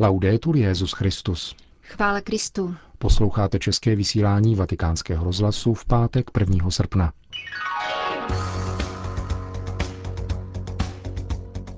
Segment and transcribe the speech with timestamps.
[0.00, 1.56] Laudetur Jezus Christus.
[1.82, 2.74] Chvála Kristu.
[2.98, 6.70] Posloucháte české vysílání Vatikánského rozhlasu v pátek 1.
[6.70, 7.12] srpna.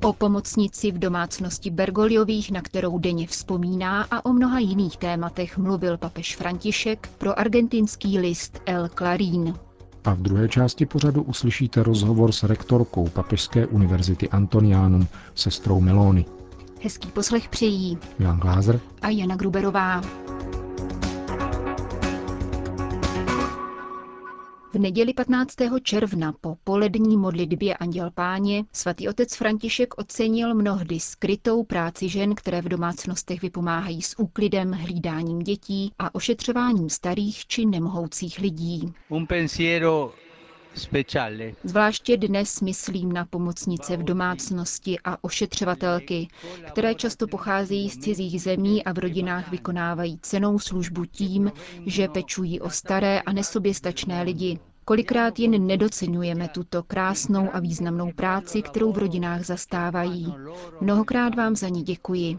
[0.04, 5.98] O pomocnici v domácnosti Bergoliových, na kterou denně vzpomíná a o mnoha jiných tématech mluvil
[5.98, 9.54] papež František pro argentinský list El Clarín.
[10.04, 16.24] A v druhé části pořadu uslyšíte rozhovor s rektorkou Papežské univerzity Antonianum, sestrou Melony.
[16.82, 20.00] Hezký poslech přejí Jan Glázer a Jana Gruberová.
[24.72, 25.56] V neděli 15.
[25.82, 32.62] června po polední modlitbě Anděl Páně svatý otec František ocenil mnohdy skrytou práci žen, které
[32.62, 38.92] v domácnostech vypomáhají s úklidem, hlídáním dětí a ošetřováním starých či nemohoucích lidí.
[41.64, 46.28] Zvláště dnes myslím na pomocnice v domácnosti a ošetřovatelky,
[46.66, 51.52] které často pocházejí z cizích zemí a v rodinách vykonávají cenou službu tím,
[51.86, 54.58] že pečují o staré a nesoběstačné lidi.
[54.84, 60.34] Kolikrát jen nedocenujeme tuto krásnou a významnou práci, kterou v rodinách zastávají.
[60.80, 62.38] Mnohokrát vám za ní děkuji.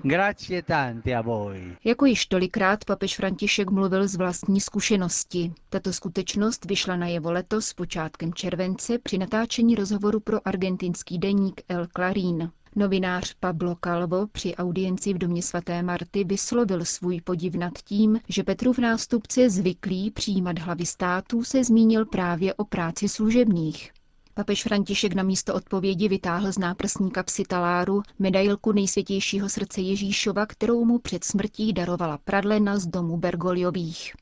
[1.84, 5.54] Jako již tolikrát papež František mluvil z vlastní zkušenosti.
[5.70, 11.88] Tato skutečnost vyšla na jevo letos počátkem července při natáčení rozhovoru pro argentinský deník El
[11.96, 12.52] Clarín.
[12.76, 18.44] Novinář Pablo Calvo při audienci v domě svaté Marty vyslovil svůj podiv nad tím, že
[18.44, 23.92] Petrův nástupce zvyklý přijímat hlavy států se zmínil právě o práci služebních.
[24.34, 30.86] Papež František na místo odpovědi vytáhl z náprsní kapsy taláru medailku nejsvětějšího srdce Ježíšova, kterou
[30.86, 34.14] mu před smrtí darovala pradlena z domu Bergoliových.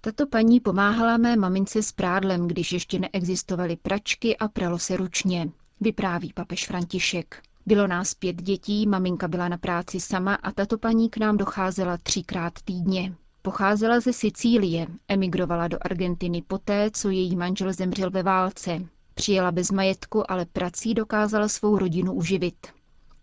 [0.00, 5.48] Tato paní pomáhala mé mamince s prádlem, když ještě neexistovaly pračky a pralo se ručně,
[5.80, 7.42] vypráví papež František.
[7.66, 11.96] Bylo nás pět dětí, maminka byla na práci sama a tato paní k nám docházela
[11.96, 13.14] třikrát týdně.
[13.42, 18.78] Pocházela ze Sicílie, emigrovala do Argentiny poté, co její manžel zemřel ve válce.
[19.14, 22.66] Přijela bez majetku, ale prací dokázala svou rodinu uživit.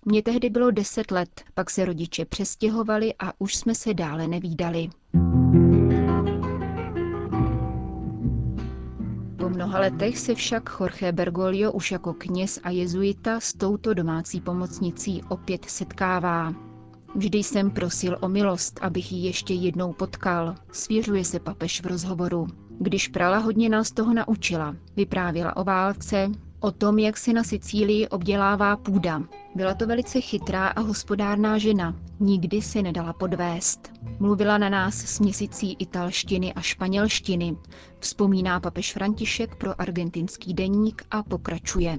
[0.05, 4.89] Mně tehdy bylo deset let, pak se rodiče přestěhovali a už jsme se dále nevídali.
[9.71, 15.23] Mnoha letech se však Jorge Bergoglio už jako kněz a jezuita s touto domácí pomocnicí
[15.29, 16.53] opět setkává.
[17.15, 22.47] Vždy jsem prosil o milost, abych ji ještě jednou potkal, svěřuje se papež v rozhovoru.
[22.79, 24.75] Když prala, hodně nás toho naučila.
[24.95, 26.31] Vyprávěla o válce,
[26.61, 29.21] o tom, jak se na Sicílii obdělává půda.
[29.55, 33.91] Byla to velice chytrá a hospodárná žena, nikdy se nedala podvést.
[34.19, 37.57] Mluvila na nás s měsící italštiny a španělštiny,
[37.99, 41.97] vzpomíná papež František pro argentinský deník a pokračuje.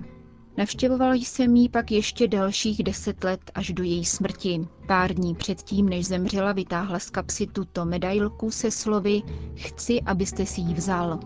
[0.56, 4.66] Navštěvoval jsem jí pak ještě dalších deset let až do její smrti.
[4.86, 9.22] Pár dní předtím, než zemřela, vytáhla z kapsy tuto medailku se slovy
[9.56, 11.20] Chci, abyste si ji vzal.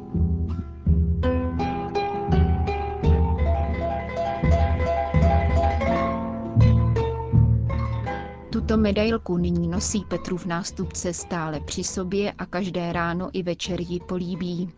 [8.66, 14.00] Tuto medailku nyní nosí Petrův nástupce stále při sobě a každé ráno i večer ji
[14.00, 14.71] políbí.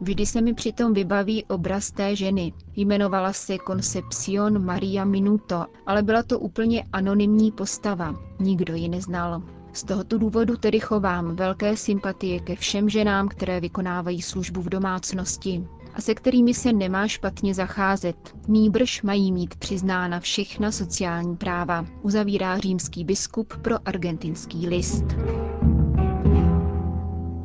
[0.00, 2.52] Vždy se mi přitom vybaví obraz té ženy.
[2.76, 8.14] Jmenovala se Concepcion Maria Minuto, ale byla to úplně anonymní postava.
[8.40, 9.42] Nikdo ji neznal.
[9.72, 15.66] Z tohoto důvodu tedy chovám velké sympatie ke všem ženám, které vykonávají službu v domácnosti
[15.94, 18.16] a se kterými se nemá špatně zacházet.
[18.48, 25.04] Nýbrž mají mít přiznána všechna sociální práva, uzavírá římský biskup pro argentinský list.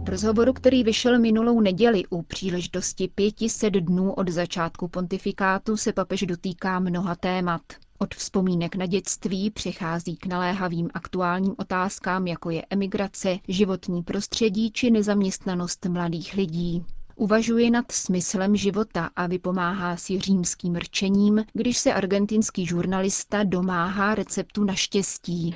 [0.07, 6.79] Rozhovoru, který vyšel minulou neděli u příležitosti 500 dnů od začátku pontifikátu, se papež dotýká
[6.79, 7.61] mnoha témat.
[7.97, 14.91] Od vzpomínek na dětství přechází k naléhavým aktuálním otázkám, jako je emigrace, životní prostředí či
[14.91, 16.85] nezaměstnanost mladých lidí.
[17.19, 24.63] Uvažuje nad smyslem života a vypomáhá si římským rčením, když se argentinský žurnalista domáhá receptu
[24.63, 25.55] na štěstí.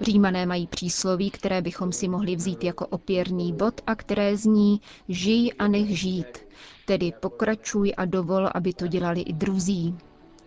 [0.00, 5.52] Římané mají přísloví, které bychom si mohli vzít jako opěrný bod a které zní žij
[5.58, 6.38] a nech žít,
[6.86, 9.94] tedy pokračuj a dovol, aby to dělali i druzí.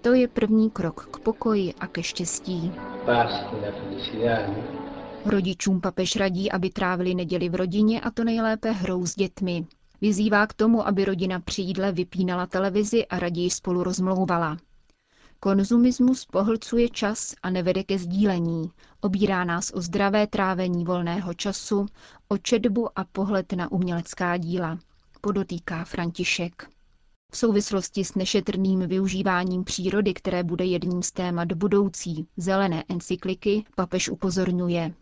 [0.01, 2.71] To je první krok k pokoji a ke štěstí.
[5.25, 9.65] Rodičům papež radí, aby trávili neděli v rodině a to nejlépe hrou s dětmi.
[10.01, 14.57] Vyzývá k tomu, aby rodina při jídle vypínala televizi a raději spolu rozmlouvala.
[15.39, 18.71] Konzumismus pohlcuje čas a nevede ke sdílení.
[19.01, 21.85] Obírá nás o zdravé trávení volného času,
[22.27, 24.79] o četbu a pohled na umělecká díla.
[25.21, 26.69] Podotýká František.
[27.31, 34.09] V souvislosti s nešetrným využíváním přírody, které bude jedním z témat budoucí zelené encykliky, papež
[34.09, 34.93] upozorňuje.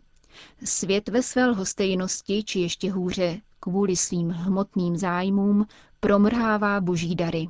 [0.64, 5.66] Svět ve své lhostejnosti, či ještě hůře, kvůli svým hmotným zájmům,
[6.00, 7.48] promrhává boží dary.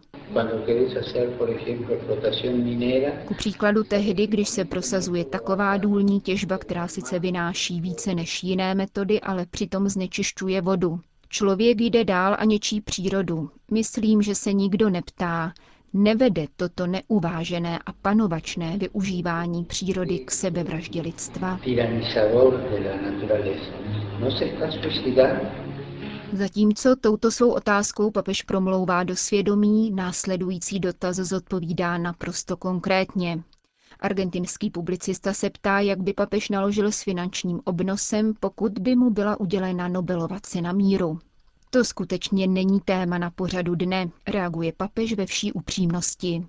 [3.24, 8.74] Ku příkladu tehdy, když se prosazuje taková důlní těžba, která sice vynáší více než jiné
[8.74, 11.00] metody, ale přitom znečišťuje vodu.
[11.28, 13.50] Člověk jde dál a něčí přírodu.
[13.70, 15.52] Myslím, že se nikdo neptá,
[15.94, 21.60] nevede toto neuvážené a panovačné využívání přírody k sebevraždě lidstva.
[26.32, 33.42] Zatímco touto svou otázkou papež promlouvá do svědomí, následující dotaz zodpovídá naprosto konkrétně.
[34.00, 39.40] Argentinský publicista se ptá, jak by papež naložil s finančním obnosem, pokud by mu byla
[39.40, 41.18] udělena Nobelova cena míru.
[41.74, 46.46] To skutečně není téma na pořadu dne, reaguje papež ve vší upřímnosti.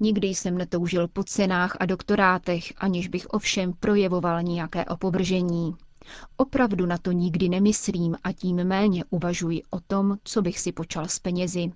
[0.00, 5.74] Nikdy jsem netoužil po cenách a doktorátech, aniž bych ovšem projevoval nějaké opovržení.
[6.36, 11.08] Opravdu na to nikdy nemyslím a tím méně uvažuji o tom, co bych si počal
[11.08, 11.72] s penězi.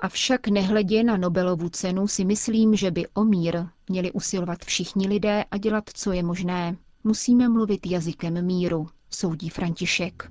[0.00, 5.44] Avšak nehledě na Nobelovu cenu si myslím, že by o mír měli usilovat všichni lidé
[5.50, 6.76] a dělat, co je možné.
[7.04, 10.30] Musíme mluvit jazykem míru, soudí František.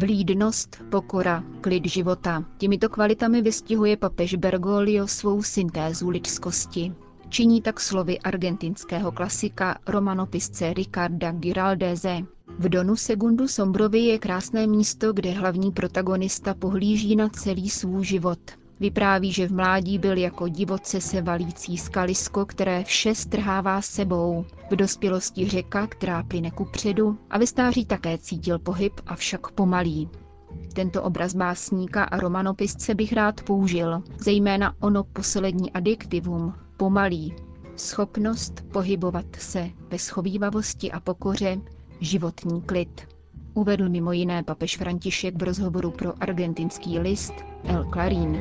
[0.00, 2.44] Vlídnost, pokora, klid života.
[2.58, 6.92] Těmito kvalitami vystihuje papež Bergoglio svou syntézu lidskosti.
[7.28, 12.16] Činí tak slovy argentinského klasika romanopisce Ricarda Giraldeze.
[12.58, 18.38] V Donu Segundu Sombrovi je krásné místo, kde hlavní protagonista pohlíží na celý svůj život.
[18.80, 24.44] Vypráví, že v mládí byl jako divoce se valící skalisko, které vše strhává sebou.
[24.70, 30.08] V dospělosti řeka, která plyne ku předu a ve stáří také cítil pohyb, avšak pomalý.
[30.72, 37.34] Tento obraz básníka a romanopisce bych rád použil, zejména ono poslední adjektivum, pomalý.
[37.76, 41.56] Schopnost pohybovat se ve schovývavosti a pokoře,
[42.00, 43.09] životní klid.
[43.54, 47.32] Uvedl mimo jiné papež František v rozhovoru pro argentinský list
[47.64, 48.40] El Clarín.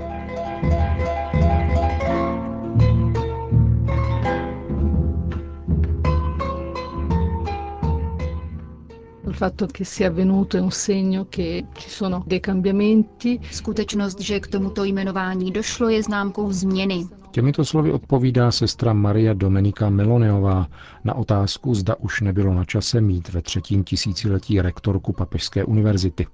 [13.51, 17.18] Skutečnost, že k tomuto jmenování došlo, je známkou změny.
[17.31, 20.67] Těmito slovy odpovídá sestra Maria Domenika Meloneová
[21.03, 26.27] na otázku, zda už nebylo na čase mít ve třetím tisíciletí rektorku Papežské univerzity.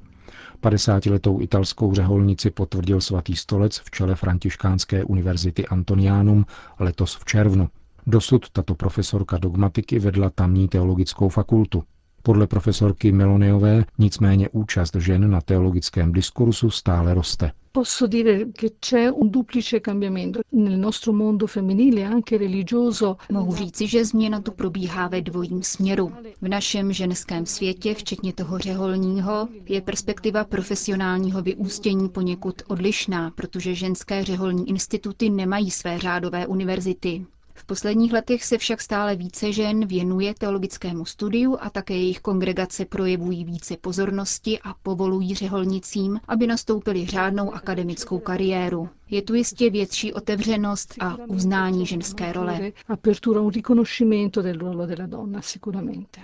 [0.63, 6.45] 50-letou italskou řeholnici potvrdil svatý stolec v čele františkánské univerzity Antonianum
[6.80, 7.69] letos v červnu.
[8.07, 11.83] Dosud tato profesorka dogmatiky vedla tamní teologickou fakultu.
[12.25, 17.51] Podle profesorky Meloniové nicméně účast žen na teologickém diskursu stále roste.
[17.72, 23.18] Posso dire che c'è un duplice cambiamento nel nostro mondo femminile, anche religioso.
[23.31, 26.12] Mohu říci, že změna tu probíhá ve dvojím směru.
[26.42, 34.24] V našem ženském světě, včetně toho řeholního, je perspektiva profesionálního vyústění poněkud odlišná, protože ženské
[34.24, 37.25] řeholní instituty nemají své řádové univerzity.
[37.57, 42.86] V posledních letech se však stále více žen věnuje teologickému studiu a také jejich kongregace
[42.86, 48.90] projevují více pozornosti a povolují řeholnicím, aby nastoupili řádnou akademickou kariéru.
[49.10, 52.72] Je tu jistě větší otevřenost a uznání ženské role.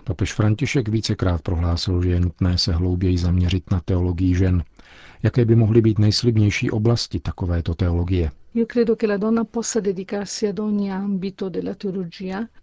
[0.04, 4.64] Papež František vícekrát prohlásil, že je nutné se hlouběji zaměřit na teologii žen.
[5.24, 8.32] Jaké by mohly být nejslibnější oblasti takovéto teologie?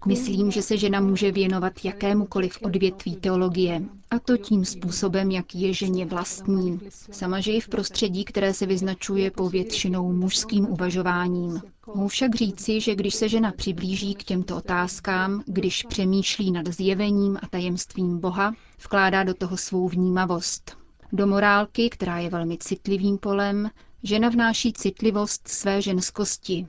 [0.07, 3.83] Myslím, že se žena může věnovat jakémukoliv odvětví teologie.
[4.11, 6.80] A to tím způsobem, jaký je ženě vlastní.
[6.90, 11.62] Sama žije v prostředí, které se vyznačuje povětšinou mužským uvažováním.
[11.95, 17.38] Mohu však říci, že když se žena přiblíží k těmto otázkám, když přemýšlí nad zjevením
[17.42, 18.54] a tajemstvím Boha,
[18.85, 20.76] vkládá do toho svou vnímavost.
[21.12, 23.71] Do morálky, která je velmi citlivým polem,
[24.02, 26.66] žena vnáší citlivost své ženskosti.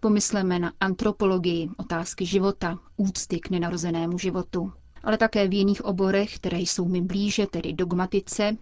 [0.00, 4.72] Pomysleme na antropologii, otázky života, úcty k nenarozenému životu
[5.04, 8.56] ale také v jiných oborech, které jsou mi blíže, tedy dogmatice,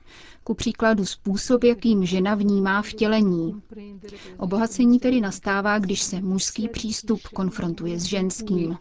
[0.49, 3.63] ku příkladu způsob, jakým žena vnímá vtělení.
[4.39, 8.77] Obohacení tedy nastává, když se mužský přístup konfrontuje s ženským.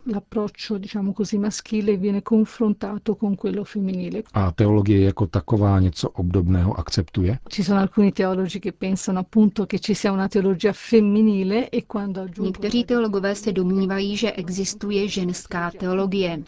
[4.34, 7.40] A teologie jako taková něco obdobného akceptuje?
[12.40, 16.44] Někteří teologové se domnívají, že existuje ženská teologie.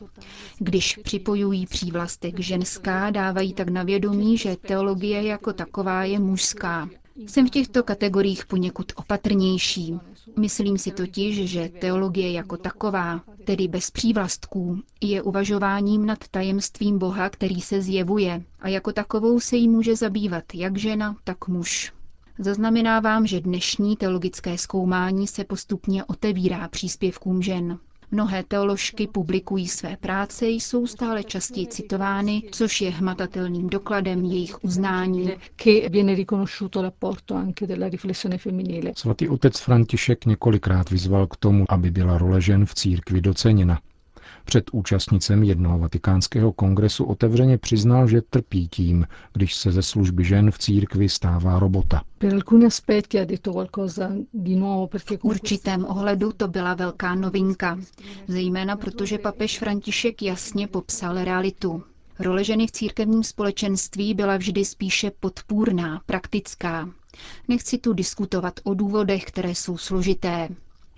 [0.60, 6.89] Když připojují přívlastek ženská, dávají tak na vědomí, že teologie jako taková je mužská.
[7.27, 10.00] Jsem v těchto kategoriích poněkud opatrnější.
[10.39, 17.29] Myslím si totiž, že teologie jako taková, tedy bez přívlastků, je uvažováním nad tajemstvím Boha,
[17.29, 21.94] který se zjevuje a jako takovou se jí může zabývat jak žena, tak muž.
[22.39, 27.79] Zaznamenávám, že dnešní teologické zkoumání se postupně otevírá příspěvkům žen.
[28.12, 35.30] Mnohé teoložky publikují své práce, jsou stále častěji citovány, což je hmatatelným dokladem jejich uznání.
[38.96, 43.80] Svatý otec František několikrát vyzval k tomu, aby byla role žen v církvi doceněna.
[44.50, 50.51] Před účastnicem jednoho vatikánského kongresu otevřeně přiznal, že trpí tím, když se ze služby žen
[50.51, 52.01] v církvi stává robota.
[54.98, 57.79] V určitém ohledu to byla velká novinka,
[58.27, 61.84] zejména protože papež František jasně popsal realitu.
[62.20, 66.89] Role ženy v církevním společenství byla vždy spíše podpůrná, praktická.
[67.48, 70.50] Nechci tu diskutovat o důvodech, které jsou složité.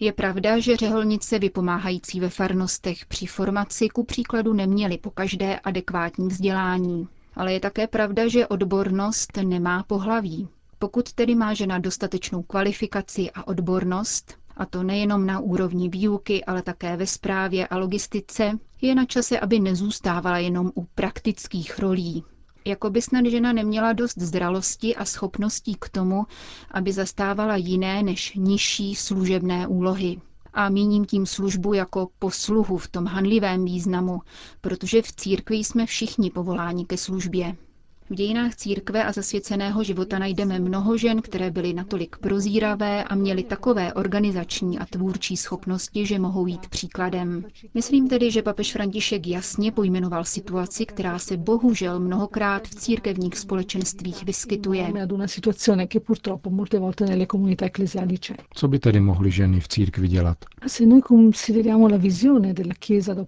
[0.04, 6.28] Je pravda, že řeholnice vypomáhající ve farnostech při formaci ku příkladu neměly po každé adekvátní
[6.28, 7.08] vzdělání.
[7.36, 10.48] Ale je také pravda, že odbornost nemá pohlaví.
[10.80, 16.62] Pokud tedy má žena dostatečnou kvalifikaci a odbornost, a to nejenom na úrovni výuky, ale
[16.62, 22.24] také ve správě a logistice, je na čase, aby nezůstávala jenom u praktických rolí,
[22.66, 26.26] jako by snad žena neměla dost zralosti a schopností k tomu,
[26.72, 30.22] aby zastávala jiné než nižší služebné úlohy.
[30.54, 34.20] A míním tím službu jako posluhu v tom hanlivém významu,
[34.62, 37.56] protože v církvi jsme všichni povoláni ke službě.
[38.12, 43.44] V dějinách církve a zasvěceného života najdeme mnoho žen, které byly natolik prozíravé a měly
[43.44, 47.44] takové organizační a tvůrčí schopnosti, že mohou jít příkladem.
[47.74, 54.24] Myslím tedy, že papež František jasně pojmenoval situaci, která se bohužel mnohokrát v církevních společenstvích
[54.24, 54.94] vyskytuje.
[58.54, 60.38] Co by tedy mohly ženy v církvi dělat?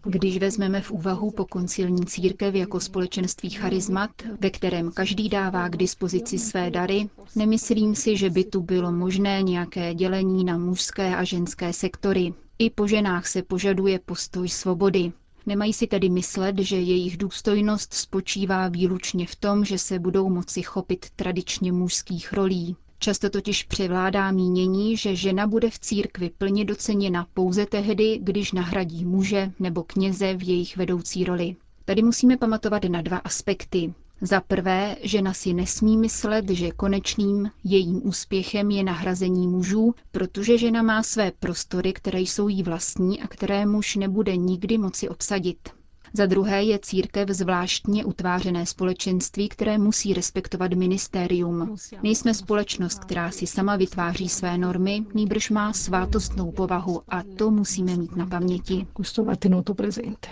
[0.06, 4.10] Když vezmeme v úvahu pokoncilní církev jako společenství charizmat,
[4.42, 8.92] ve které kterém každý dává k dispozici své dary, nemyslím si, že by tu bylo
[8.92, 12.34] možné nějaké dělení na mužské a ženské sektory.
[12.60, 15.12] I po ženách se požaduje postoj svobody.
[15.46, 20.62] Nemají si tedy myslet, že jejich důstojnost spočívá výlučně v tom, že se budou moci
[20.62, 22.76] chopit tradičně mužských rolí.
[23.00, 29.06] Často totiž převládá mínění, že žena bude v církvi plně doceněna pouze tehdy, když nahradí
[29.06, 31.56] muže nebo kněze v jejich vedoucí roli.
[31.86, 33.94] Tady musíme pamatovat na dva aspekty.
[34.26, 40.82] Za prvé, žena si nesmí myslet, že konečným jejím úspěchem je nahrazení mužů, protože žena
[40.82, 45.70] má své prostory, které jsou jí vlastní a které muž nebude nikdy moci obsadit.
[46.16, 51.76] Za druhé je církev zvláštně utvářené společenství, které musí respektovat ministérium.
[52.04, 57.98] Nejsme společnost, která si sama vytváří své normy, nýbrž má svátostnou povahu a to musíme
[57.98, 58.88] mít na paměti.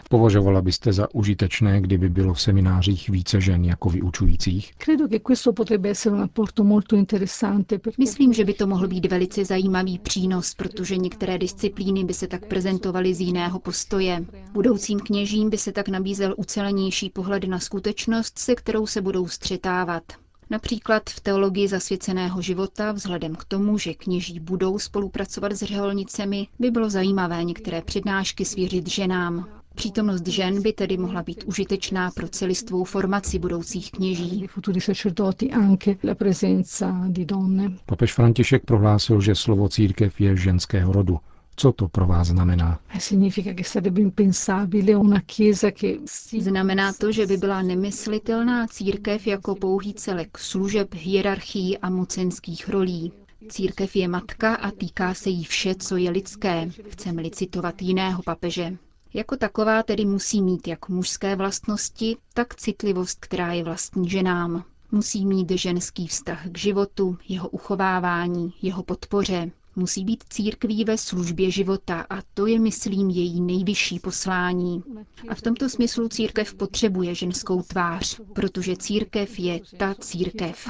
[0.09, 4.73] Považovala byste za užitečné, kdyby bylo v seminářích více žen jako vyučujících?
[7.97, 12.45] Myslím, že by to mohl být velice zajímavý přínos, protože některé disciplíny by se tak
[12.45, 14.25] prezentovaly z jiného postoje.
[14.53, 19.27] Budoucím kněžím by se se tak nabízel ucelenější pohled na skutečnost, se kterou se budou
[19.27, 20.03] střetávat.
[20.49, 26.71] Například v teologii zasvěceného života, vzhledem k tomu, že kněží budou spolupracovat s řeholnicemi, by
[26.71, 29.47] bylo zajímavé některé přednášky svěřit ženám.
[29.75, 34.47] Přítomnost žen by tedy mohla být užitečná pro celistvou formaci budoucích kněží.
[37.85, 41.19] Papež František prohlásil, že slovo církev je ženského rodu.
[41.55, 42.79] Co to pro vás znamená?
[46.39, 53.13] Znamená to, že by byla nemyslitelná církev jako pouhý celek služeb, hierarchií a mocenských rolí.
[53.49, 58.77] Církev je matka a týká se jí vše, co je lidské, chceme-li citovat jiného papeže.
[59.13, 64.63] Jako taková tedy musí mít jak mužské vlastnosti, tak citlivost, která je vlastní ženám.
[64.91, 71.51] Musí mít ženský vztah k životu, jeho uchovávání, jeho podpoře, Musí být církví ve službě
[71.51, 74.83] života a to je, myslím, její nejvyšší poslání.
[75.29, 80.69] A v tomto smyslu církev potřebuje ženskou tvář, protože církev je ta církev.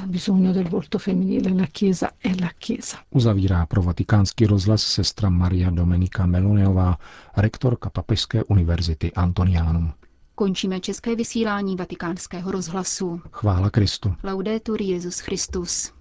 [3.10, 6.98] Uzavírá pro vatikánský rozhlas sestra Maria Domenika Meloneová,
[7.38, 9.94] rektorka Papežské univerzity Antonianum.
[10.36, 13.22] Končíme české vysílání vatikánského rozhlasu.
[13.32, 14.14] Chvála Kristu.
[14.24, 15.92] Laudetur Jezus Christus.